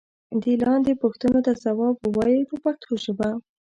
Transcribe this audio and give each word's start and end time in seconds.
دې 0.41 0.53
لاندې 0.63 0.99
پوښتنو 1.03 1.39
ته 1.45 1.51
ځواب 1.63 1.95
و 1.99 2.07
وایئ 2.15 2.41
په 2.49 2.55
پښتو 2.63 2.91
ژبه. 3.03 3.29